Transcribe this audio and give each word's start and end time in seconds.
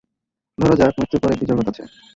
ধরা 0.57 0.75
যাক 0.79 0.93
মৃত্যুর 0.97 1.19
পরে 1.21 1.33
একটি 1.35 1.45
জগৎ 1.49 1.65
আছে। 1.71 1.83